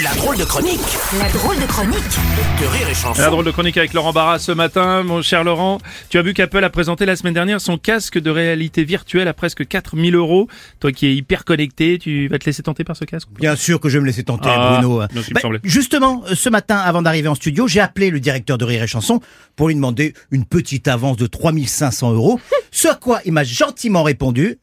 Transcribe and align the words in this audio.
La 0.00 0.14
drôle 0.14 0.38
de 0.38 0.44
chronique 0.44 0.80
La 1.18 1.28
drôle 1.28 1.56
de 1.60 1.66
chronique 1.66 1.96
de 1.98 2.66
Rire 2.66 2.88
et 2.88 2.94
Chanson. 2.94 3.20
La 3.20 3.28
drôle 3.28 3.44
de 3.44 3.50
chronique 3.50 3.76
avec 3.76 3.92
Laurent 3.92 4.14
Barra 4.14 4.38
ce 4.38 4.50
matin. 4.50 5.02
Mon 5.02 5.20
cher 5.20 5.44
Laurent, 5.44 5.78
tu 6.08 6.16
as 6.16 6.22
vu 6.22 6.32
qu'Apple 6.32 6.64
a 6.64 6.70
présenté 6.70 7.04
la 7.04 7.14
semaine 7.14 7.34
dernière 7.34 7.60
son 7.60 7.76
casque 7.76 8.18
de 8.18 8.30
réalité 8.30 8.84
virtuelle 8.84 9.28
à 9.28 9.34
presque 9.34 9.66
4000 9.68 10.14
euros. 10.14 10.48
Toi 10.80 10.92
qui 10.92 11.06
es 11.08 11.14
hyper 11.14 11.44
connecté, 11.44 11.98
tu 11.98 12.26
vas 12.28 12.38
te 12.38 12.46
laisser 12.46 12.62
tenter 12.62 12.84
par 12.84 12.96
ce 12.96 13.04
casque 13.04 13.28
Bien 13.38 13.54
sûr 13.54 13.80
que 13.80 13.90
je 13.90 13.98
vais 13.98 14.00
me 14.00 14.06
laisser 14.06 14.24
tenter, 14.24 14.48
Ah, 14.50 14.78
Bruno. 14.80 15.02
non, 15.02 15.22
Bah, 15.32 15.40
justement, 15.62 16.22
ce 16.32 16.48
matin, 16.48 16.78
avant 16.78 17.02
d'arriver 17.02 17.28
en 17.28 17.34
studio, 17.34 17.68
j'ai 17.68 17.80
appelé 17.80 18.08
le 18.08 18.18
directeur 18.20 18.56
de 18.56 18.64
Rire 18.64 18.82
et 18.82 18.86
Chanson 18.86 19.20
pour 19.56 19.68
lui 19.68 19.74
demander 19.74 20.14
une 20.30 20.46
petite 20.46 20.88
avance 20.88 21.18
de 21.18 21.26
3500 21.26 22.12
euros. 22.12 22.40
ce 22.70 22.88
à 22.88 22.94
quoi 22.94 23.20
il 23.26 23.32
m'a 23.32 23.44
gentiment 23.44 24.04
répondu. 24.04 24.58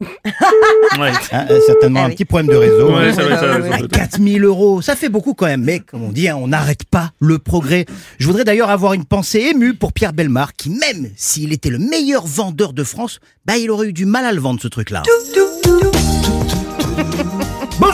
Ouais. 0.00 1.12
Hein, 1.32 1.46
euh, 1.50 1.60
certainement 1.66 2.00
Ah 2.02 2.04
un 2.04 2.08
oui. 2.08 2.14
petit 2.14 2.24
problème 2.24 2.48
de 2.48 2.56
réseau. 2.56 2.90
Ouais, 2.94 3.12
ça 3.12 3.22
va, 3.22 3.38
ça 3.38 3.46
va, 3.46 3.52
ça 3.62 3.68
va. 3.68 3.76
Ah, 3.82 3.86
4000 3.90 4.44
euros, 4.44 4.80
ça 4.82 4.96
fait 4.96 5.08
beaucoup 5.08 5.34
quand 5.34 5.46
même, 5.46 5.62
mais 5.62 5.80
comme 5.80 6.02
on 6.02 6.10
dit, 6.10 6.28
hein, 6.28 6.36
on 6.40 6.48
n'arrête 6.48 6.84
pas 6.84 7.12
le 7.20 7.38
progrès. 7.38 7.84
Je 8.18 8.26
voudrais 8.26 8.44
d'ailleurs 8.44 8.70
avoir 8.70 8.94
une 8.94 9.04
pensée 9.04 9.50
émue 9.54 9.74
pour 9.74 9.92
Pierre 9.92 10.12
Belmar, 10.12 10.54
qui 10.54 10.70
même 10.70 11.10
s'il 11.16 11.52
était 11.52 11.70
le 11.70 11.78
meilleur 11.78 12.26
vendeur 12.26 12.72
de 12.72 12.84
France, 12.84 13.20
bah 13.46 13.56
il 13.58 13.70
aurait 13.70 13.88
eu 13.88 13.92
du 13.92 14.06
mal 14.06 14.24
à 14.24 14.32
le 14.32 14.40
vendre 14.40 14.60
ce 14.60 14.68
truc-là. 14.68 15.02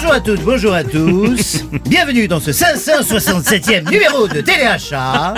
Bonjour 0.07 0.15
à 0.15 0.21
toutes, 0.21 0.45
bonjour 0.45 0.73
à 0.73 0.85
tous. 0.85 1.65
Bienvenue 1.85 2.29
dans 2.29 2.39
ce 2.39 2.53
567e 2.53 3.91
numéro 3.91 4.29
de 4.29 4.41
Téléachat. 4.41 5.35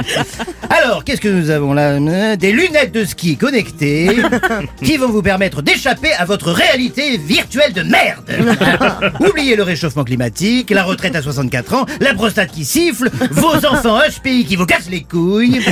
Alors, 0.69 1.05
qu'est-ce 1.05 1.23
que 1.23 1.29
nous 1.29 1.49
avons 1.49 1.73
là 1.73 1.93
Euh, 1.93 2.37
Des 2.37 2.53
lunettes 2.53 2.93
de 2.93 3.07
ski 3.07 3.39
connectées 3.39 4.11
qui 4.85 4.99
vont 4.99 5.09
vous 5.09 5.23
permettre 5.23 5.63
d'échapper 5.63 6.13
à 6.13 6.27
votre 6.27 6.53
réalité 6.53 7.17
virtuelle 7.17 7.73
de 7.73 7.81
merde. 7.83 8.31
Oubliez 9.21 9.57
le 9.57 9.63
réchauffement 9.63 10.05
climatique, 10.05 10.69
la 10.69 10.85
retraite 10.85 11.17
à 11.17 11.23
64 11.23 11.73
ans, 11.75 11.87
la 12.03 12.13
prostate 12.13 12.53
qui 12.53 12.67
siffle, 12.67 13.09
vos 13.31 13.65
enfants 13.65 13.99
HPI 14.01 14.45
qui 14.45 14.57
vous 14.57 14.67
cassent 14.67 14.91
les 14.91 15.03
couilles. 15.03 15.65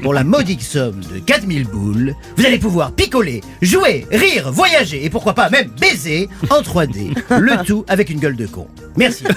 Pour 0.00 0.14
la 0.14 0.22
modique 0.22 0.62
somme 0.62 1.00
de 1.12 1.18
4000 1.18 1.64
boules, 1.66 2.14
vous 2.36 2.46
allez 2.46 2.58
pouvoir 2.58 2.92
picoler, 2.92 3.40
jouer, 3.62 4.06
rire, 4.12 4.52
voyager 4.52 5.04
et 5.04 5.10
pourquoi 5.10 5.34
pas 5.34 5.50
même 5.50 5.70
baiser 5.80 6.28
en 6.50 6.60
3D. 6.62 7.16
Le 7.36 7.64
tout 7.64 7.79
avec 7.88 8.10
une 8.10 8.20
gueule 8.20 8.36
de 8.36 8.46
con. 8.46 8.66
Merci. 8.96 9.24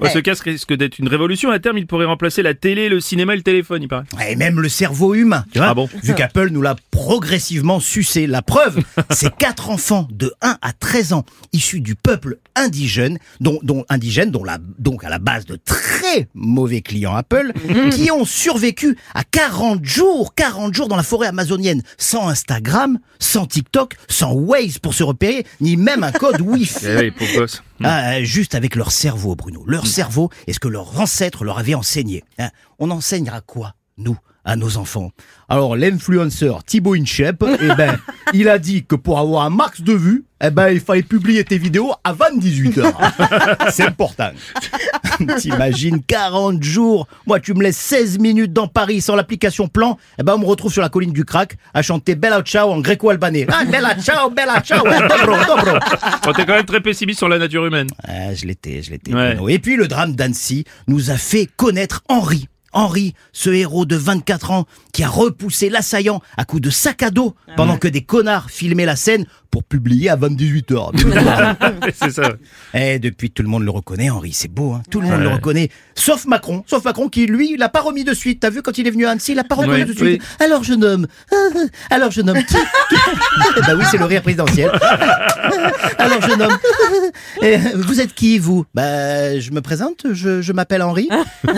Ouais, 0.00 0.10
Ce 0.10 0.18
casque 0.18 0.44
risque 0.44 0.72
d'être 0.74 0.98
une 0.98 1.08
révolution. 1.08 1.50
À 1.50 1.58
terme, 1.58 1.78
il 1.78 1.86
pourrait 1.86 2.06
remplacer 2.06 2.42
la 2.42 2.54
télé, 2.54 2.88
le 2.88 3.00
cinéma 3.00 3.34
et 3.34 3.36
le 3.36 3.42
téléphone, 3.42 3.82
il 3.82 3.88
paraît. 3.88 4.04
Et 4.28 4.36
même 4.36 4.60
le 4.60 4.68
cerveau 4.68 5.14
humain, 5.14 5.44
tu 5.52 5.58
vois. 5.58 5.68
Ah 5.68 5.74
bon 5.74 5.88
Vu 6.02 6.14
qu'Apple 6.14 6.50
nous 6.50 6.62
l'a 6.62 6.76
progressivement 6.90 7.80
sucé. 7.80 8.26
La 8.26 8.42
preuve, 8.42 8.82
c'est 9.10 9.34
quatre 9.36 9.70
enfants 9.70 10.06
de 10.10 10.32
1 10.42 10.58
à 10.62 10.72
13 10.72 11.12
ans, 11.12 11.24
issus 11.52 11.80
du 11.80 11.94
peuple 11.94 12.38
indigène, 12.56 13.18
dont, 13.40 13.58
dont 13.62 13.84
indigène, 13.88 14.30
dont 14.30 14.44
la, 14.44 14.58
donc 14.78 15.04
à 15.04 15.08
la 15.08 15.18
base 15.18 15.46
de 15.46 15.56
très 15.56 16.28
mauvais 16.34 16.80
clients 16.80 17.14
Apple, 17.14 17.52
qui 17.92 18.10
ont 18.10 18.24
survécu 18.24 18.96
à 19.14 19.24
40 19.24 19.84
jours, 19.84 20.34
40 20.34 20.74
jours 20.74 20.88
dans 20.88 20.96
la 20.96 21.02
forêt 21.02 21.28
amazonienne, 21.28 21.82
sans 21.98 22.28
Instagram, 22.28 22.98
sans 23.18 23.46
TikTok, 23.46 23.94
sans 24.08 24.32
Waze 24.32 24.78
pour 24.78 24.94
se 24.94 25.02
repérer, 25.02 25.46
ni 25.60 25.76
même 25.76 26.04
un 26.04 26.12
code 26.12 26.40
Wi-Fi. 26.40 26.86
Eh 26.86 26.96
oui, 26.96 27.10
pauvre 27.10 27.40
gosse. 27.40 27.62
Ah, 27.82 28.12
euh, 28.14 28.24
juste 28.24 28.54
avec 28.54 28.76
leur 28.76 28.92
cerveau, 28.92 29.34
Bruno. 29.36 29.62
Leur 29.66 29.86
cerveau 29.86 30.30
est 30.46 30.52
ce 30.52 30.60
que 30.60 30.68
leurs 30.68 31.00
ancêtres 31.00 31.44
leur 31.44 31.58
avaient 31.58 31.74
enseigné. 31.74 32.24
hein. 32.38 32.50
On 32.78 32.90
enseignera 32.90 33.40
quoi, 33.40 33.74
nous, 33.98 34.16
à 34.44 34.56
nos 34.56 34.76
enfants? 34.76 35.10
Alors, 35.48 35.76
l'influenceur 35.76 36.62
Thibaut 36.64 36.94
Inchep, 36.94 37.42
eh 37.60 37.74
ben, 37.76 37.98
il 38.32 38.48
a 38.48 38.58
dit 38.58 38.84
que 38.84 38.96
pour 38.96 39.18
avoir 39.18 39.44
un 39.44 39.50
max 39.50 39.80
de 39.80 39.92
vues, 39.92 40.24
eh 40.42 40.50
ben, 40.50 40.68
il 40.70 40.80
fallait 40.80 41.02
publier 41.02 41.44
tes 41.44 41.58
vidéos 41.58 41.92
avant 42.04 42.30
18h. 42.36 43.70
C'est 43.70 43.84
important. 43.86 44.30
T'imagines 45.38 46.02
40 46.02 46.62
jours. 46.62 47.06
Moi, 47.26 47.40
tu 47.40 47.54
me 47.54 47.62
laisses 47.62 47.76
16 47.78 48.18
minutes 48.18 48.52
dans 48.52 48.66
Paris 48.68 49.00
sans 49.00 49.16
l'application 49.16 49.68
plan. 49.68 49.98
Eh 50.18 50.22
ben, 50.22 50.34
on 50.34 50.38
me 50.38 50.46
retrouve 50.46 50.72
sur 50.72 50.82
la 50.82 50.88
colline 50.88 51.12
du 51.12 51.24
crack 51.24 51.56
à 51.74 51.82
chanter 51.82 52.14
Bella 52.14 52.42
Ciao 52.42 52.70
en 52.70 52.80
gréco-albanais. 52.80 53.46
Ah, 53.50 53.64
Bella 53.64 53.96
Ciao, 54.00 54.30
Bella 54.30 54.60
Ciao, 54.60 54.84
dobro, 54.84 55.36
dobro. 55.46 55.78
Bon, 56.24 56.32
T'es 56.32 56.44
quand 56.46 56.54
même 56.54 56.64
très 56.64 56.80
pessimiste 56.80 57.18
sur 57.18 57.28
la 57.28 57.38
nature 57.38 57.64
humaine. 57.66 57.88
Ah, 58.04 58.34
je 58.34 58.46
l'étais, 58.46 58.82
je 58.82 58.90
l'étais. 58.90 59.12
Ouais. 59.12 59.36
Et 59.48 59.58
puis 59.58 59.76
le 59.76 59.88
drame 59.88 60.14
d'Annecy 60.14 60.64
nous 60.86 61.10
a 61.10 61.16
fait 61.16 61.48
connaître 61.56 62.02
Henri. 62.08 62.48
Henri, 62.72 63.14
ce 63.32 63.50
héros 63.50 63.84
de 63.84 63.96
24 63.96 64.52
ans 64.52 64.64
qui 64.92 65.02
a 65.02 65.08
repoussé 65.08 65.70
l'assaillant 65.70 66.22
à 66.36 66.44
coups 66.44 66.62
de 66.62 66.70
sac 66.70 67.02
à 67.02 67.10
dos 67.10 67.34
pendant 67.56 67.76
que 67.76 67.88
des 67.88 68.02
connards 68.02 68.50
filmaient 68.50 68.84
la 68.84 68.94
scène 68.96 69.26
pour 69.50 69.64
publier 69.64 70.08
à 70.10 70.16
28h. 70.16 71.92
C'est 71.94 72.10
ça. 72.10 72.32
Eh, 72.74 72.98
depuis, 72.98 73.30
tout 73.30 73.42
le 73.42 73.48
monde 73.48 73.64
le 73.64 73.70
reconnaît, 73.70 74.08
Henri. 74.10 74.32
C'est 74.32 74.48
beau, 74.50 74.72
hein. 74.72 74.82
Tout 74.90 75.00
le 75.00 75.08
monde 75.08 75.18
Ouais. 75.18 75.22
le 75.24 75.28
reconnaît. 75.30 75.70
Sauf 75.94 76.24
Macron. 76.26 76.62
Sauf 76.66 76.84
Macron 76.84 77.08
qui, 77.08 77.26
lui, 77.26 77.56
l'a 77.56 77.68
pas 77.68 77.80
remis 77.80 78.04
de 78.04 78.14
suite. 78.14 78.40
T'as 78.40 78.50
vu 78.50 78.62
quand 78.62 78.78
il 78.78 78.86
est 78.86 78.90
venu 78.90 79.06
à 79.06 79.10
Annecy, 79.10 79.32
il 79.32 79.34
l'a 79.34 79.44
pas 79.44 79.56
remis 79.56 79.72
Oui, 79.74 79.84
de 79.84 79.92
suite. 79.92 80.00
oui. 80.02 80.18
Alors, 80.44 80.62
jeune 80.62 80.84
homme. 80.84 81.06
Alors, 81.90 82.10
jeune 82.12 82.30
homme. 82.30 82.38
Qui, 82.38 82.54
qui- 82.54 82.96
Eh 83.56 83.60
ben 83.66 83.76
oui, 83.76 83.84
c'est 83.90 83.98
le 83.98 84.04
rire 84.04 84.22
présidentiel. 84.22 84.70
Alors, 85.98 86.20
jeune 86.22 86.42
homme. 86.42 86.56
Eh, 87.42 87.56
vous 87.74 88.00
êtes 88.00 88.14
qui, 88.14 88.38
vous? 88.38 88.64
Bah, 88.74 89.38
je 89.38 89.50
me 89.50 89.60
présente. 89.60 90.06
Je, 90.12 90.42
je 90.42 90.52
m'appelle 90.52 90.82
Henri. 90.82 91.08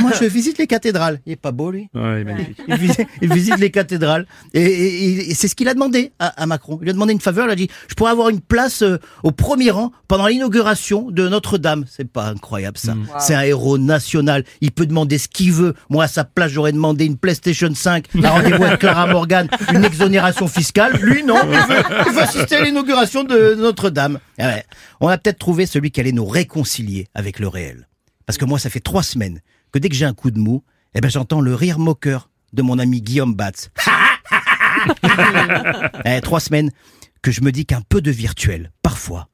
Moi, 0.01 0.13
je 0.19 0.25
visite 0.25 0.59
les 0.59 0.67
cathédrales. 0.67 1.21
Il 1.27 1.33
est 1.33 1.37
pas 1.37 1.53
beau, 1.53 1.71
lui. 1.71 1.89
Ouais. 1.95 2.25
Il 2.69 2.77
visite, 2.77 3.07
il 3.21 3.33
visite 3.33 3.59
les 3.59 3.71
cathédrales. 3.71 4.27
Et, 4.55 4.63
et- 4.63 5.05
et- 5.05 5.31
et 5.31 5.35
c'est 5.35 5.49
ce 5.49 5.55
qu'il 5.55 5.69
a 5.69 5.75
demandé 5.75 6.13
à, 6.19 6.29
à 6.43 6.47
Macron. 6.47 6.79
Il 6.81 6.85
lui 6.85 6.91
a 6.91 6.93
demandé 6.95 7.13
une 7.13 7.21
faveur. 7.21 7.47
Il 7.47 7.51
a 7.53 7.57
dit 7.57 7.69
Je 7.89 7.95
pourrais 7.95 8.11
avoir 8.11 8.29
une 8.29 8.41
place 8.41 8.83
euh, 8.83 8.99
au 9.23 9.31
premier 9.31 9.71
rang 9.71 9.93
pendant 10.09 10.27
l'inauguration 10.27 11.11
de 11.11 11.29
Notre-Dame. 11.29 11.85
C'est 11.89 12.11
pas 12.11 12.27
incroyable, 12.27 12.79
ça. 12.79 12.95
C'est 13.19 13.35
un 13.35 13.43
héros 13.43 13.79
national. 13.79 14.45
Il 14.61 14.73
peut 14.73 14.87
demander 14.87 15.19
ce 15.19 15.29
qu'il 15.29 15.53
veut. 15.53 15.75
Moi, 15.91 16.05
à 16.05 16.09
sa 16.09 16.25
place, 16.25 16.53
j'aurais 16.53 16.73
demandé 16.73 17.05
une 17.05 17.17
PlayStation 17.17 17.73
5, 17.75 18.07
un 18.23 18.29
rendez-vous 18.31 18.65
avec 18.65 18.81
Clara 18.81 19.07
Morgan, 19.07 19.49
une 19.73 19.85
exonération 19.85 20.49
fiscale. 20.49 20.93
Lui, 21.01 21.25
non. 21.25 21.37
Il 21.45 21.59
veut, 21.59 21.83
il 22.07 22.13
veut 22.13 22.23
assister 22.23 22.57
à 22.57 22.65
l'inauguration 22.65 23.25
de 23.25 23.55
Notre-Dame. 23.55 24.19
Ah 24.39 24.49
ouais. 24.49 24.65
On 25.01 25.09
a 25.09 25.19
peut-être 25.19 25.39
trouvé 25.39 25.67
celui 25.67 25.91
qui 25.91 26.01
allait 26.01 26.13
nous 26.13 26.27
réconcilier 26.27 27.09
avec 27.15 27.39
le 27.39 27.49
réel. 27.49 27.89
Parce 28.27 28.39
que 28.39 28.45
moi, 28.45 28.59
ça 28.59 28.71
fait 28.71 28.81
trois 28.81 29.03
semaines 29.03 29.41
que 29.73 29.79
dès 29.79 29.89
que 29.89 29.95
j'ai 29.95 30.05
un 30.05 30.15
coup 30.15 30.31
de 30.31 30.39
mou, 30.39 30.63
eh 30.95 31.01
ben, 31.01 31.11
j'entends 31.11 31.41
le 31.41 31.55
rire 31.55 31.79
moqueur 31.79 32.29
de 32.53 32.63
mon 32.63 32.79
ami 32.79 33.01
Guillaume 33.01 33.35
Batz. 33.35 33.71
eh, 36.05 36.21
trois 36.21 36.41
semaines 36.41 36.71
que 37.23 37.31
je 37.31 37.41
me 37.41 37.53
dis 37.53 37.65
qu'un 37.67 37.81
peu 37.81 38.03
de 38.03 38.11
virtuel, 38.11 38.73
parfois, 38.83 39.29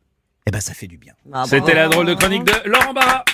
eh 0.47 0.51
ben, 0.51 0.61
ça 0.61 0.75
fait 0.75 0.87
du 0.87 0.99
bien. 0.99 1.15
C'était 1.47 1.75
la 1.75 1.89
drôle 1.89 2.07
de 2.07 2.15
chronique 2.15 2.45
de 2.45 2.69
Laurent 2.69 2.93
Barra. 2.93 3.25